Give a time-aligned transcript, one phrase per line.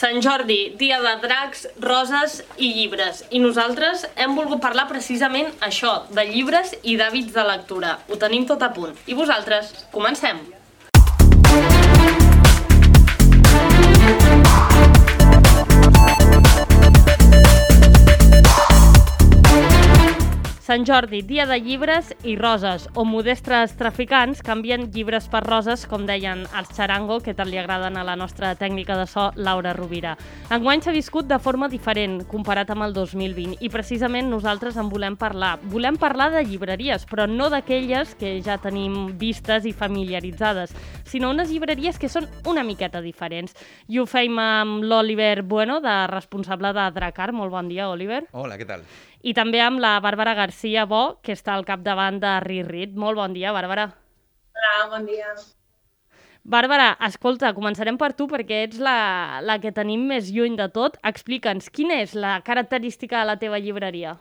[0.00, 3.18] Sant Jordi, dia de dracs, roses i llibres.
[3.36, 7.98] I nosaltres hem volgut parlar precisament això, de llibres i d'hàbits de lectura.
[8.08, 8.96] Ho tenim tot a punt.
[9.04, 9.74] I vosaltres?
[9.92, 10.40] Comencem!
[20.70, 26.04] Sant Jordi, dia de llibres i roses, o modestres traficants canvien llibres per roses, com
[26.06, 30.12] deien els xarango, que tant li agraden a la nostra tècnica de so, Laura Rovira.
[30.54, 35.18] Enguany s'ha viscut de forma diferent, comparat amb el 2020, i precisament nosaltres en volem
[35.18, 35.56] parlar.
[35.74, 40.70] Volem parlar de llibreries, però no d'aquelles que ja tenim vistes i familiaritzades,
[41.02, 43.58] sinó unes llibreries que són una miqueta diferents.
[43.90, 47.32] I ho feim amb l'Oliver Bueno, de responsable de Dracar.
[47.34, 48.28] Molt bon dia, Oliver.
[48.30, 48.86] Hola, què tal?
[49.20, 52.94] I també amb la Bàrbara Garcia Bo, que està al capdavant de Rirrit.
[52.96, 53.90] Molt bon dia, Bàrbara.
[54.56, 55.34] Hola, bon dia.
[56.40, 60.96] Bàrbara, escolta, començarem per tu perquè ets la, la que tenim més lluny de tot.
[61.04, 64.16] Explica'ns, quina és la característica de la teva llibreria?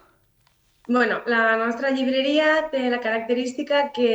[0.90, 4.12] Bueno, la nostra llibreria té la característica que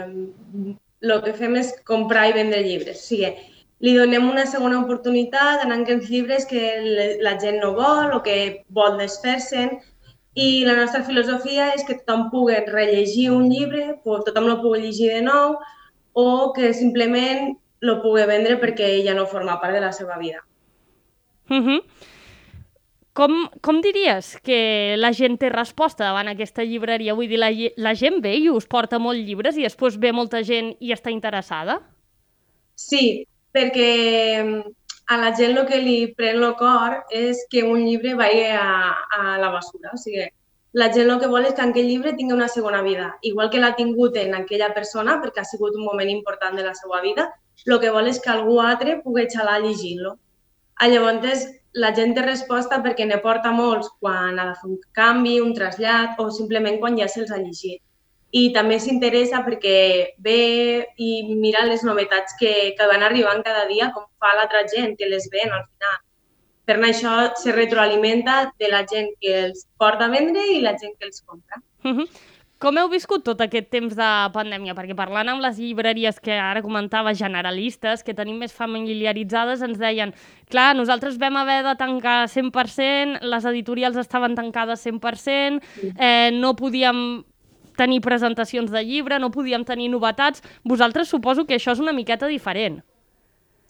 [0.00, 3.02] el que fem és comprar i vendre llibres.
[3.02, 3.34] O sigui,
[3.84, 6.62] li donem una segona oportunitat en aquells llibres que
[7.20, 8.38] la gent no vol o que
[8.72, 9.74] vol desfer-se'n
[10.34, 15.12] i la nostra filosofia és que tothom pugui rellegir un llibre, tothom el pugui llegir
[15.14, 15.54] de nou
[16.14, 17.54] o que simplement
[17.84, 20.42] el pugui vendre perquè ja no forma part de la seva vida.
[21.50, 21.82] Uh -huh.
[23.12, 27.14] com, com diries que la gent té resposta davant aquesta llibreria?
[27.14, 30.42] Vull dir, la, la gent ve i us porta molts llibres i després ve molta
[30.42, 31.80] gent i està interessada?
[32.74, 34.42] Sí, perquè
[35.06, 38.94] a la gent el que li pren el cor és que un llibre vagi a,
[39.18, 39.92] a la basura.
[39.92, 40.26] O sigui,
[40.80, 43.12] la gent el que vol és que aquell llibre tingui una segona vida.
[43.22, 46.74] Igual que l'ha tingut en aquella persona, perquè ha sigut un moment important de la
[46.74, 47.28] seva vida,
[47.66, 50.16] el que vol és que algú altre pugui xalar llegint-lo.
[50.80, 54.78] Ah, llavors, la gent té resposta perquè ne porta molts quan ha de fer un
[54.96, 57.82] canvi, un trasllat o simplement quan ja se'ls ha llegit
[58.34, 59.78] i també s'interessa perquè
[60.18, 60.40] ve
[60.98, 65.06] i mira les novetats que, que van arribant cada dia, com fa l'altra gent, que
[65.06, 66.00] les ven al final.
[66.64, 70.96] Per això se retroalimenta de la gent que els porta a vendre i la gent
[70.98, 71.62] que els compra.
[71.84, 72.08] Uh -huh.
[72.58, 74.74] Com heu viscut tot aquest temps de pandèmia?
[74.74, 80.14] Perquè parlant amb les llibreries que ara comentava, generalistes, que tenim més familiaritzades, ens deien
[80.48, 85.60] clar, nosaltres vam haver de tancar 100%, les editorials estaven tancades 100%,
[85.98, 87.24] eh, no podíem
[87.76, 90.42] tenir presentacions de llibre, no podíem tenir novetats.
[90.64, 92.80] Vosaltres suposo que això és una miqueta diferent.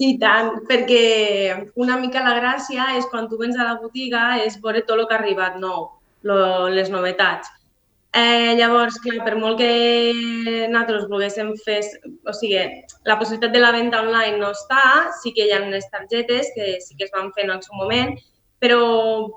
[0.02, 4.56] I tant, perquè una mica la gràcia és quan tu vens a la botiga és
[4.62, 5.92] veure tot el que ha arribat nou,
[6.26, 6.38] lo,
[6.68, 7.50] les novetats.
[8.14, 9.70] Eh, llavors, clar, per molt que
[10.70, 11.80] nosaltres volguéssim fer...
[12.26, 12.60] O sigui,
[13.06, 16.76] la possibilitat de la venda online no està, sí que hi ha unes targetes que
[16.82, 18.14] sí que es van fer en el seu moment,
[18.64, 18.80] però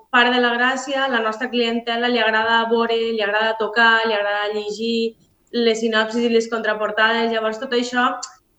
[0.08, 4.54] part de la gràcia, la nostra clientela li agrada veure, li agrada tocar, li agrada
[4.54, 5.18] llegir
[5.52, 8.06] les sinopsis i les contraportades, llavors tot això,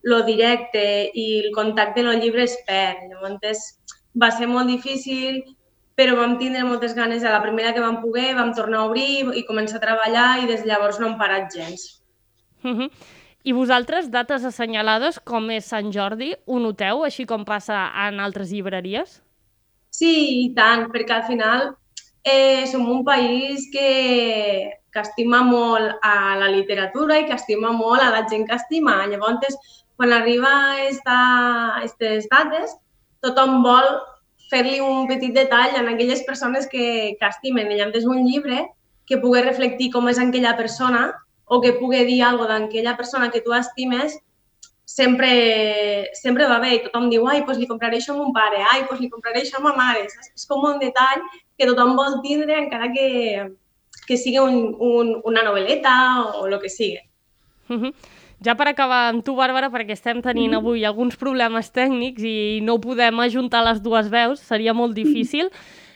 [0.05, 0.83] lo directe
[1.17, 3.07] i el contacte en el llibre es perd.
[3.09, 3.63] Llavors
[4.21, 5.39] va ser molt difícil,
[5.97, 7.25] però vam tindre moltes ganes.
[7.25, 10.51] A la primera que vam poder vam tornar a obrir i començar a treballar i
[10.51, 12.03] des de llavors no hem parat gens.
[12.63, 12.91] Uh -huh.
[13.43, 18.51] I vosaltres, dates assenyalades com és Sant Jordi, ho noteu, així com passa en altres
[18.51, 19.23] llibreries?
[19.89, 20.13] Sí,
[20.45, 21.69] i tant, perquè al final
[22.23, 28.03] eh, som un país que, que estima molt a la literatura i que estima molt
[28.03, 29.01] a la gent que estima.
[29.07, 29.57] Llavors,
[29.97, 30.51] quan arriba
[31.05, 31.19] a
[31.79, 32.75] aquestes dates,
[33.21, 33.89] tothom vol
[34.49, 37.69] fer-li un petit detall a aquelles persones que, que estimen.
[37.69, 38.67] Llavors, un llibre
[39.05, 41.09] que pugui reflectir com és aquella persona
[41.49, 44.19] o que pugui dir alguna d'aquella persona que tu estimes
[44.89, 48.63] sempre, sempre va bé i tothom diu, ai, doncs li compraré això a mon pare,
[48.71, 50.07] ai, doncs li compraré això a ma mare.
[50.09, 50.31] Saps?
[50.33, 53.09] És com un detall que tothom vol tindre encara que,
[54.07, 55.93] que sigui un, un, una novel·leta
[56.39, 56.97] o el que sigui.
[57.69, 57.93] Uh -huh.
[58.41, 62.79] Ja per acabar amb tu, Bàrbara, perquè estem tenint avui alguns problemes tècnics i no
[62.79, 65.51] podem ajuntar les dues veus, seria molt difícil.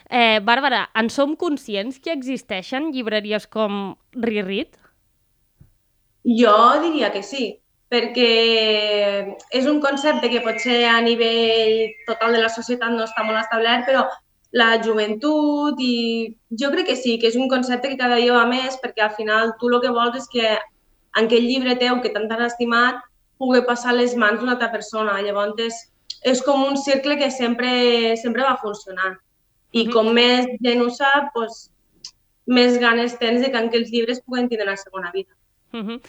[0.10, 4.78] Eh, Bàrbara, en som conscients que existeixen llibreries com Rirrit?
[6.24, 7.63] Jo diria que sí
[7.94, 8.30] perquè
[9.54, 13.86] és un concepte que potser a nivell total de la societat no està molt establert,
[13.86, 14.08] però
[14.54, 15.96] la joventut i
[16.62, 19.16] jo crec que sí, que és un concepte que cada dia va més perquè al
[19.18, 23.02] final tu el que vols és que en aquell llibre teu que tant has estimat
[23.42, 25.20] pugui passar a les mans d'una altra persona.
[25.22, 25.80] Llavors és,
[26.34, 27.70] és com un cercle que sempre,
[28.22, 29.18] sempre va funcionant.
[29.74, 31.68] I com més gent ho sap, doncs,
[32.46, 35.34] més ganes tens de que aquells llibres puguen tenir una segona vida.
[35.74, 36.00] Uh -huh.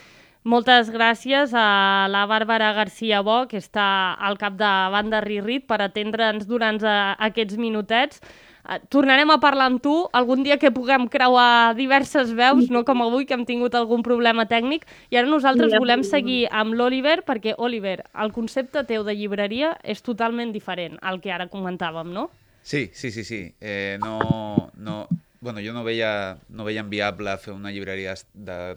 [0.44, 5.78] Moltes gràcies a la Bàrbara García Bo, que està al cap de banda Rirrit, per
[5.80, 8.20] atendre'ns durant uh, aquests minutets.
[8.64, 13.00] Uh, tornarem a parlar amb tu algun dia que puguem creuar diverses veus, no com
[13.06, 14.84] avui, que hem tingut algun problema tècnic.
[15.08, 15.80] I ara nosaltres Ja.
[15.80, 21.22] volem seguir amb l'Oliver, perquè, Oliver, el concepte teu de llibreria és totalment diferent al
[21.24, 22.28] que ara comentàvem, no?
[22.60, 23.54] Sí, sí, sí, sí.
[23.60, 25.06] Eh, no, no,
[25.44, 28.74] bueno, jo no veia, no veia viable fer una llibreria est- de-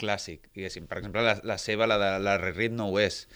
[0.00, 0.86] clàssic, diguéssim.
[0.88, 3.26] Per exemple, la, la seva, la de la Rerit, no ho és.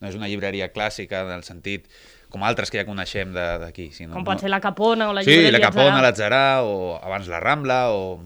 [0.00, 1.86] No és una llibreria clàssica en el sentit
[2.32, 3.90] com altres que ja coneixem d'aquí.
[3.92, 6.96] sinó- Com pot no- ser la Capona o la sí, llibreria la Capona, l'Atzarà, o
[7.02, 8.24] abans la Rambla, o...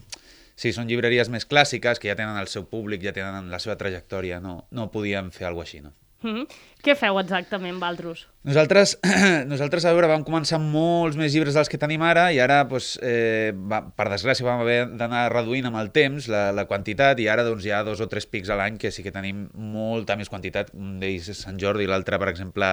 [0.58, 3.76] Sí, són llibreries més clàssiques, que ja tenen el seu públic, ja tenen la seva
[3.78, 4.40] trajectòria.
[4.40, 5.92] No, no podíem fer alguna així, no?
[6.18, 6.48] Mhm.
[6.82, 8.24] Què feu exactament, Valtros?
[8.46, 8.96] Nosaltres,
[9.52, 12.64] nosaltres, a veure, vam començar amb molts més llibres dels que tenim ara i ara,
[12.66, 17.22] doncs, eh, va, per desgràcia, vam haver d'anar reduint amb el temps la, la quantitat
[17.22, 19.46] i ara doncs, hi ha dos o tres pics a l'any que sí que tenim
[19.54, 20.74] molta més quantitat.
[20.74, 22.72] Un d'ells és Sant Jordi i l'altre, per exemple,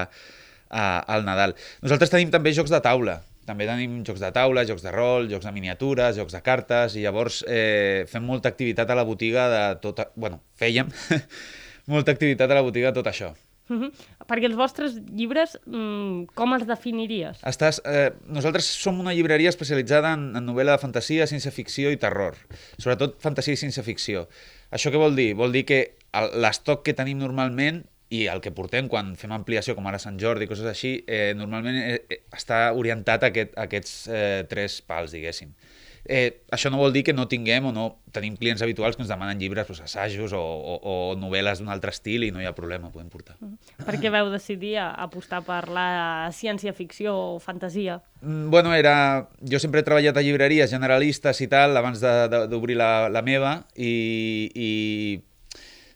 [0.69, 1.53] a, al Nadal.
[1.86, 3.19] Nosaltres tenim també jocs de taula.
[3.45, 7.06] També tenim jocs de taula, jocs de rol, jocs de miniatures, jocs de cartes, i
[7.06, 10.09] llavors eh, fem molta activitat a la botiga de tota...
[10.18, 10.89] Bueno, fèiem
[11.91, 13.33] molta activitat a la botiga tot això.
[13.67, 13.89] Mhm.
[14.29, 17.41] Perquè els vostres llibres, mm, com els definiries?
[17.41, 22.37] Estàs, eh, nosaltres som una llibreria especialitzada en, en novel·la de fantasia, ciència-ficció i terror.
[22.77, 24.27] Sobretot fantasia i ciència-ficció.
[24.71, 25.33] Això què vol dir?
[25.33, 25.97] Vol dir que
[26.37, 30.45] l'estoc que tenim normalment i el que portem quan fem ampliació, com ara Sant Jordi
[30.45, 34.77] i coses així, eh, normalment eh, eh, està orientat a, aquest, a aquests eh, tres
[34.85, 35.55] pals, diguéssim.
[36.05, 39.09] Eh, això no vol dir que no tinguem o no tenim clients habituals que ens
[39.09, 42.53] demanen llibres, doncs, assajos o, o, o novel·les d'un altre estil i no hi ha
[42.57, 43.35] problema, podem portar.
[43.81, 47.99] Per què veu decidir apostar per la ciència-ficció o fantasia?
[48.21, 49.29] Mm, Bueno, era...
[49.41, 54.51] Jo sempre he treballat a llibreries generalistes i tal, abans d'obrir la, la meva, i,
[54.53, 54.69] i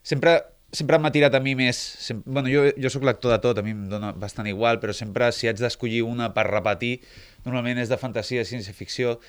[0.01, 0.39] sempre,
[0.73, 1.77] sempre m'ha tirat a mi més...
[1.77, 2.23] Sem...
[2.25, 5.31] Bueno, jo, jo sóc lector de tot, a mi em dona bastant igual, però sempre
[5.35, 6.97] si haig d'escollir una per repetir,
[7.45, 9.19] normalment és de fantasia, ciència-ficció,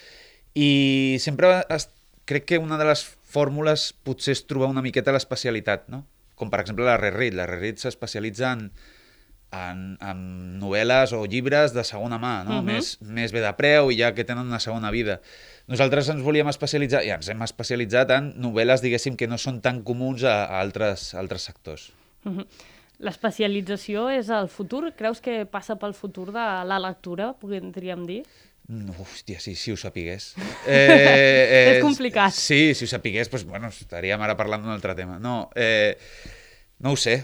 [0.55, 1.89] i sempre es...
[2.25, 6.05] crec que una de les fórmules potser és trobar una miqueta l'especialitat, no?
[6.39, 7.35] Com per exemple la Rerit.
[7.37, 8.69] La Rerit s'especialitza en,
[9.51, 10.21] en, en
[10.61, 12.61] novel·les o llibres de segona mà, no?
[12.61, 12.67] Mhm.
[12.71, 15.21] més, més bé de preu i ja que tenen una segona vida.
[15.71, 19.83] Nosaltres ens volíem especialitzar, i ens hem especialitzat en novel·les, diguéssim, que no són tan
[19.87, 21.91] comuns a, a altres, a altres sectors.
[22.25, 22.47] Mhm.
[23.01, 24.91] L'especialització és el futur?
[24.93, 28.25] Creus que passa pel futur de la lectura, podríem dir?
[28.71, 30.33] No, hòstia, sí, si ho sapigués.
[30.71, 32.35] Eh, És complicat.
[32.37, 35.19] Sí, si ho sapigués, doncs, bueno, estaríem ara parlant d'un altre tema.
[35.19, 35.97] No, eh,
[36.79, 37.17] no ho sé,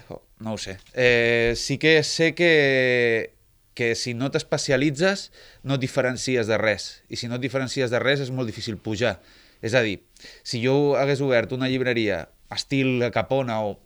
[0.42, 0.76] no ho sé.
[0.94, 3.34] Eh, sí que sé que,
[3.78, 5.28] que si no t'especialitzes
[5.62, 6.88] no et diferencies de res.
[7.12, 9.20] I si no et diferencies de res és molt difícil pujar.
[9.62, 10.00] És a dir,
[10.42, 13.76] si jo hagués obert una llibreria estil Capona o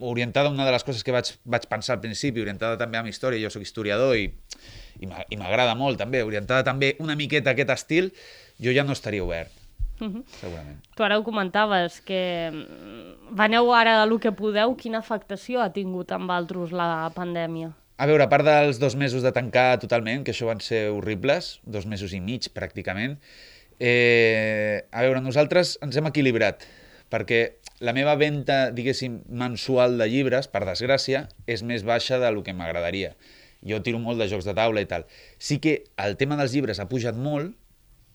[0.00, 3.02] orientada a una de les coses que vaig, vaig pensar al principi, orientada també a
[3.02, 4.26] la història, jo sóc historiador i,
[5.00, 8.12] i m'a- i m'agrada molt també, orientada també una miqueta a aquest estil,
[8.60, 9.50] jo ja no estaria obert,
[10.00, 10.24] Mhm.
[10.40, 10.80] segurament.
[10.96, 14.76] Tu ara ho comentaves, que mm, veneu ara a lo que podeu.
[14.76, 17.72] Quina afectació ha tingut amb altres la pandèmia?
[17.96, 21.60] A veure, a part dels dos mesos de tancar totalment, que això van ser horribles,
[21.64, 23.18] dos mesos i mig pràcticament,
[23.78, 26.62] eh, a veure, nosaltres ens hem equilibrat,
[27.12, 32.54] perquè la meva venda, diguéssim, mensual de llibres, per desgràcia, és més baixa del que
[32.56, 33.14] m'agradaria.
[33.64, 35.06] Jo tiro molt de jocs de taula i tal.
[35.38, 37.54] Sí que el tema dels llibres ha pujat molt,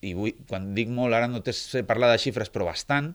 [0.05, 3.11] i vull, quan dic molt, ara no sé parlar de xifres, però bastant,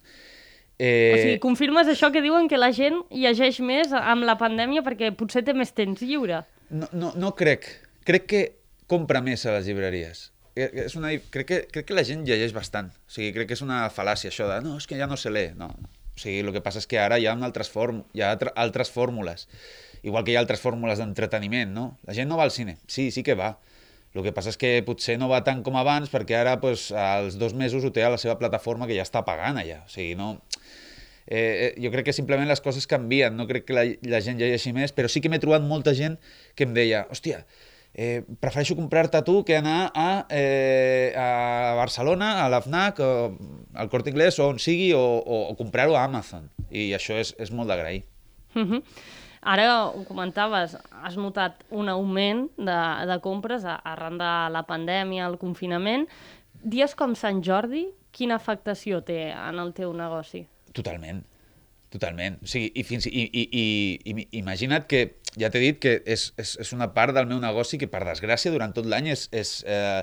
[0.79, 4.83] eh, O sigui, confirmes això que diuen que la gent llegeix més amb la pandèmia
[4.85, 6.45] perquè potser té més temps lliure?
[6.71, 7.67] No, no, no crec.
[8.05, 8.45] Crec que
[8.87, 10.34] compra més a les llibreries.
[10.55, 12.93] Eh, És una, crec, que, crec que la gent llegeix bastant.
[12.95, 15.33] O sigui, crec que és una fal·làcia això de no, és que ja no se
[15.35, 15.53] lee.
[15.59, 15.73] No.
[16.15, 18.55] O sigui, el que passa és que ara hi ha altres, form, hi ha altre,
[18.55, 19.49] altres fórmules.
[20.05, 21.87] Igual que hi ha altres fórmules d'entreteniment, no?
[22.07, 22.79] La gent no va al cine.
[22.87, 23.57] Sí, sí que va.
[24.15, 27.35] El que passa és que potser no va tant com abans perquè ara pues, als
[27.41, 29.83] dos mesos ho té a la seva plataforma que ja està pagant allà.
[29.83, 30.37] O sigui, no...
[31.27, 34.37] Eh, eh, jo crec que simplement les coses canvien, no crec que la, la gent
[34.39, 36.19] llegeixi més, però sí que m'he trobat molta gent
[36.55, 37.41] que em deia, hòstia,
[37.95, 44.39] eh, prefereixo comprar-te tu que anar a, eh, a Barcelona, a l'AFNAC, al Corte Inglés,
[44.39, 46.51] o on sigui, o, o, o comprar-ho a Amazon.
[46.71, 48.03] I això és, és molt d'agrair.
[48.55, 48.83] Mhm.
[49.45, 50.73] Ara ho comentaves,
[51.05, 56.09] has notat un augment de, de compres arran de la pandèmia, el confinament.
[56.65, 60.47] Dies com Sant Jordi, quina afectació té en el teu negoci?
[60.73, 61.21] Totalment.
[61.93, 62.41] Totalment.
[62.43, 63.65] O sigui, i, fins, i, i, i,
[64.11, 65.05] i imagina't que,
[65.41, 68.53] ja t'he dit que és, és, és una part del meu negoci que, per desgràcia,
[68.55, 70.03] durant tot l'any és, és, eh,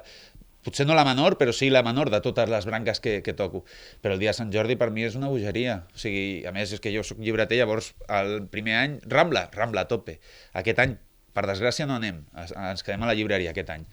[0.65, 3.63] potser no la menor, però sí la menor de totes les branques que, que toco.
[4.01, 5.81] Però el dia de Sant Jordi per mi és una bogeria.
[5.95, 9.85] O sigui, a més, és que jo sóc llibreter, llavors el primer any, Rambla, Rambla
[9.85, 10.19] a tope.
[10.61, 10.97] Aquest any,
[11.33, 13.88] per desgràcia, no anem, ens quedem a la llibreria aquest any.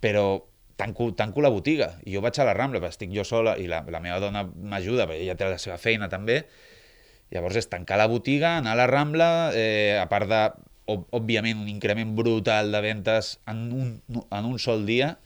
[0.00, 0.26] Però
[0.80, 3.82] tanco, tanco la botiga i jo vaig a la Rambla, estic jo sola i la,
[3.92, 6.44] la meva dona m'ajuda, perquè ella té la seva feina també.
[7.34, 10.42] Llavors és tancar la botiga, anar a la Rambla, eh, a part de,
[10.86, 13.90] òbviament, un increment brutal de ventes en un,
[14.30, 15.16] en un sol dia,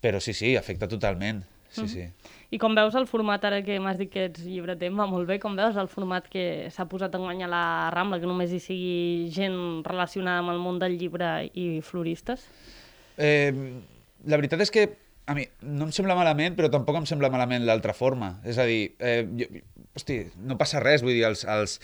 [0.00, 1.44] però sí, sí, afecta totalment.
[1.70, 1.88] Sí, mm.
[1.88, 2.04] sí.
[2.50, 5.38] I com veus el format, ara que m'has dit que ets llibreter, va molt bé,
[5.42, 7.64] com veus el format que s'ha posat en guanyar la
[7.94, 12.48] Rambla, que només hi sigui gent relacionada amb el món del llibre i floristes?
[13.20, 13.54] Eh,
[14.26, 14.88] la veritat és que
[15.30, 18.32] a mi no em sembla malament, però tampoc em sembla malament l'altra forma.
[18.42, 19.46] És a dir, eh, jo,
[19.96, 21.78] hosti, no passa res, vull dir, els, els,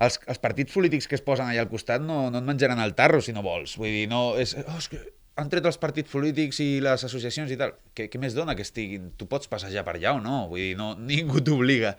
[0.00, 2.94] els, els partits polítics que es posen allà al costat no, no et menjaran el
[2.98, 3.76] tarro si no vols.
[3.80, 5.02] Vull dir, no, és, oh, és que
[5.38, 7.76] han tret els partits polítics i les associacions i tal.
[7.94, 9.12] Què, què més dona que estiguin?
[9.18, 10.44] Tu pots passejar per allà o no?
[10.50, 11.94] Vull dir, no, ningú t'obliga.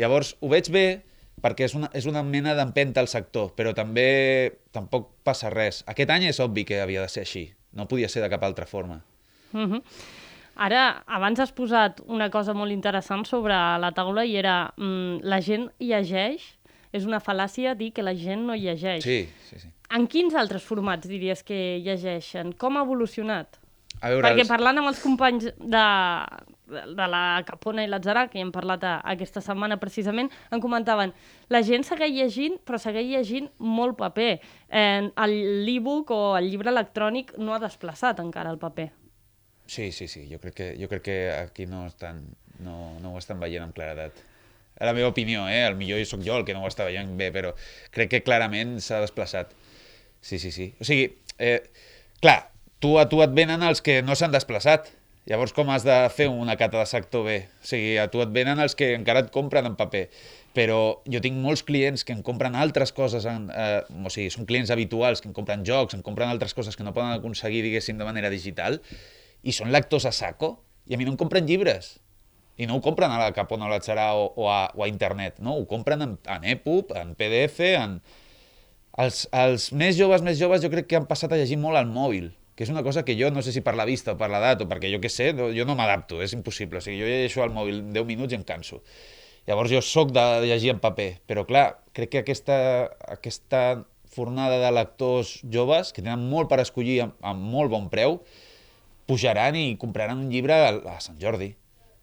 [0.00, 0.86] Llavors, ho veig bé
[1.40, 5.80] perquè és una, és una mena d'empenta al sector, però també tampoc passa res.
[5.88, 7.46] Aquest any és obvi que havia de ser així.
[7.76, 9.00] No podia ser de cap altra forma.
[9.52, 9.82] Uh -huh.
[10.56, 15.40] Ara, abans has posat una cosa molt interessant sobre la taula i era mm, la
[15.44, 16.44] gent llegeix,
[16.92, 19.04] és una fal·làcia dir que la gent no llegeix.
[19.04, 19.70] Sí, sí, sí.
[19.94, 22.52] En quins altres formats diries que llegeixen?
[22.58, 23.58] Com ha evolucionat?
[24.00, 24.50] A veure, Perquè els...
[24.50, 25.84] parlant amb els companys de,
[26.70, 31.12] de la Capona i l'Atzarà, que hi hem parlat a, aquesta setmana precisament, em comentaven
[31.52, 34.30] la gent segueix llegint, però segueix llegint molt paper.
[34.68, 35.10] Eh,
[35.66, 38.88] L'e-book o el llibre electrònic no ha desplaçat encara el paper.
[39.70, 40.26] Sí, sí, sí.
[40.26, 42.24] Jo crec que, jo crec que aquí no, estan,
[42.58, 44.16] no, no ho estan veient amb claredat.
[44.82, 45.60] A la meva opinió, eh?
[45.62, 47.52] El millor sóc jo el que no ho està veient bé, però
[47.94, 49.52] crec que clarament s'ha desplaçat.
[50.26, 50.72] Sí, sí, sí.
[50.82, 51.04] O sigui,
[51.38, 51.60] eh,
[52.18, 52.48] clar,
[52.82, 54.90] tu, a tu et venen els que no s'han desplaçat.
[55.30, 57.38] Llavors, com has de fer una cata de sector bé?
[57.62, 60.02] O sigui, a tu et venen els que encara et compren en paper.
[60.58, 64.50] Però jo tinc molts clients que em compren altres coses, en, eh, o sigui, són
[64.50, 68.02] clients habituals que em compren jocs, em compren altres coses que no poden aconseguir, diguéssim,
[68.02, 68.82] de manera digital,
[69.42, 70.54] i són lectors a saco,
[70.86, 71.98] i a mi no em compren llibres.
[72.60, 75.38] I no ho compren a la Capona o la o, o, a, o a internet,
[75.40, 75.54] no?
[75.56, 78.00] Ho compren en, en EPUB, en PDF, en...
[79.00, 81.86] Els, els més joves, més joves, jo crec que han passat a llegir molt al
[81.88, 82.26] mòbil,
[82.58, 84.60] que és una cosa que jo no sé si per la vista o per l'edat
[84.60, 86.82] o perquè jo què sé, no, jo no m'adapto, és impossible.
[86.82, 88.82] O sigui, jo llegeixo al mòbil 10 minuts i em canso.
[89.48, 91.64] Llavors jo sóc de llegir en paper, però clar,
[91.96, 92.58] crec que aquesta,
[93.08, 93.62] aquesta
[94.10, 98.18] fornada de lectors joves, que tenen molt per escollir amb, amb molt bon preu,
[99.10, 101.50] pujaran i compraran un llibre a, Sant Jordi.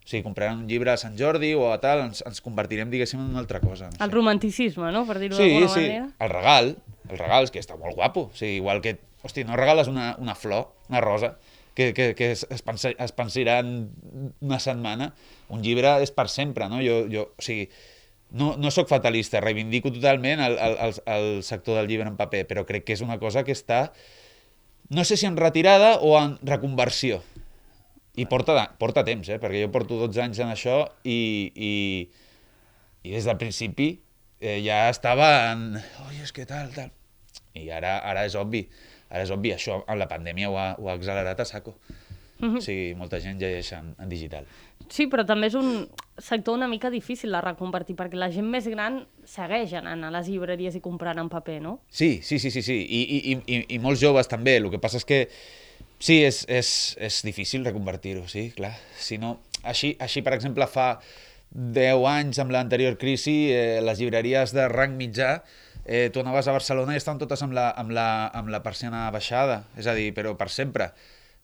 [0.03, 3.19] O sigui, compraran un llibre a Sant Jordi o a tal, ens, ens convertirem, diguéssim,
[3.23, 3.89] en una altra cosa.
[3.95, 5.83] No el romanticisme, no?, per dir-ho sí, d'alguna sí.
[5.83, 6.07] manera.
[6.23, 6.73] el regal,
[7.09, 8.29] el regal, és que està molt guapo.
[8.31, 8.97] O sigui, igual que,
[9.27, 11.35] hosti, no regales una, una flor, una rosa,
[11.77, 13.91] que, que, que es, es, pensa, es pensarà en
[14.39, 15.11] una setmana.
[15.53, 16.79] Un llibre és per sempre, no?
[16.81, 17.67] Jo, jo, o sigui,
[18.31, 22.47] no, no sóc fatalista, reivindico totalment el, el, el, el sector del llibre en paper,
[22.49, 23.91] però crec que és una cosa que està
[24.89, 27.21] no sé si en retirada o en reconversió.
[28.17, 29.37] I porta, porta temps, eh?
[29.37, 31.73] perquè jo porto 12 anys en això i, i,
[33.05, 33.91] i des del principi
[34.41, 35.75] eh, ja estava en...
[36.07, 36.89] Oi, és que tal, tal...
[37.57, 38.63] I ara, ara és obvi,
[39.09, 41.75] ara és obvi, això amb la pandèmia ho ha, ho ha accelerat a saco.
[42.39, 42.57] Mm -hmm.
[42.57, 44.45] O sigui, molta gent llegeix en, en digital.
[44.89, 48.67] Sí, però també és un sector una mica difícil de reconvertir, perquè la gent més
[48.67, 51.79] gran segueix anant a les llibreries i comprant en paper, no?
[51.89, 52.77] Sí, sí, sí, sí, sí.
[52.89, 54.57] I, i, i, i molts joves també.
[54.57, 55.29] El que passa és que
[55.99, 58.75] sí, és, és, és difícil reconvertir-ho, sí, clar.
[58.97, 60.99] Si no, així, així, per exemple, fa
[61.51, 65.41] 10 anys amb l'anterior crisi, eh, les llibreries de rang mitjà
[65.87, 69.07] eh, tu anaves a Barcelona i estaven totes amb la, amb, la, amb la persiana
[69.15, 70.91] baixada, és a dir, però per sempre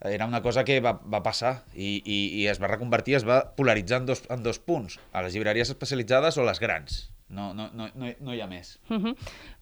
[0.04, 3.44] era una cosa que va, va passar i, i, i es va reconvertir, es va
[3.56, 7.04] polaritzar en dos, en dos punts, a les llibreries especialitzades o les grans.
[7.34, 8.78] No, no, no, no, no hi ha més.
[8.90, 9.16] Uh -huh.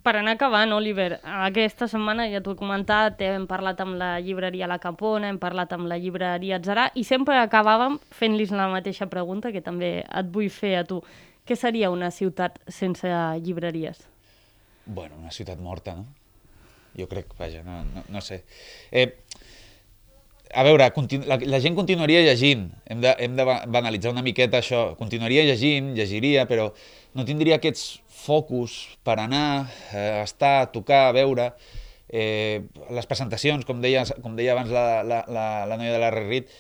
[0.04, 4.68] Per anar acabant, Oliver, aquesta setmana ja t'ho he comentat, hem parlat amb la llibreria
[4.68, 9.52] La Capona, hem parlat amb la llibreria Atzarà i sempre acabàvem fent-los la mateixa pregunta
[9.52, 11.04] que també et vull fer a tu.
[11.46, 13.08] Què seria una ciutat sense
[13.42, 14.08] llibreries?
[14.86, 16.06] Bueno, una ciutat morta, no?
[16.98, 18.44] Jo crec, vaja, no, no, no sé.
[18.92, 19.24] Eh,
[20.53, 20.88] a veure,
[21.27, 25.93] la, la gent continuaria llegint, hem de, hem de banalitzar una miqueta això, continuaria llegint,
[25.98, 26.70] llegiria, però
[27.15, 31.51] no tindria aquests focus per anar, eh, estar, tocar, veure,
[32.12, 36.12] eh, les presentacions, com deia, com deia abans la, la, la, la noia de la
[36.13, 36.51] Rerit,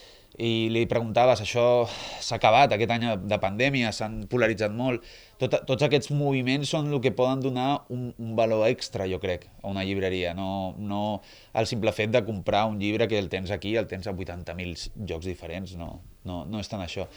[0.41, 5.03] i li preguntaves, això s'ha acabat aquest any de pandèmia, s'han polaritzat molt,
[5.41, 9.47] tot, tots aquests moviments són el que poden donar un, un valor extra, jo crec,
[9.61, 10.35] a una llibreria.
[10.37, 11.21] No, no
[11.57, 15.05] el simple fet de comprar un llibre que el tens aquí, el tens a 80.000
[15.09, 15.95] jocs diferents, no,
[16.27, 17.07] no, no és tant això.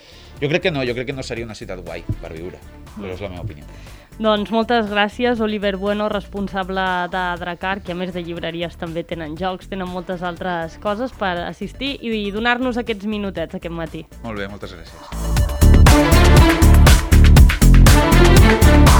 [0.40, 2.60] Jo crec que no, jo crec que no seria una ciutat guai per viure,
[2.96, 3.68] però és la meva opinió.
[4.14, 9.34] Doncs moltes gràcies, Oliver Bueno, responsable de Dracar, que a més de llibreries també tenen
[9.40, 14.06] jocs, tenen moltes altres coses per assistir i donar-nos aquests minutets aquest matí.
[14.22, 15.53] Molt bé, moltes gràcies.
[18.44, 18.93] Thank